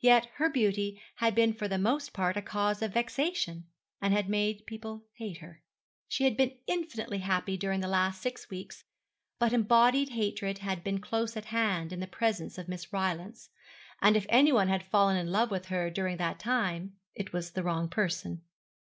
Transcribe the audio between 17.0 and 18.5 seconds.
it was the wrong person.